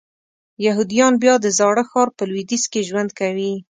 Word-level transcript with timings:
یهودیان 0.65 1.13
بیا 1.23 1.33
د 1.41 1.45
زاړه 1.57 1.83
ښار 1.89 2.07
په 2.17 2.23
لویدیځ 2.29 2.63
کې 2.71 2.87
ژوند 2.89 3.09
کوي. 3.19 3.53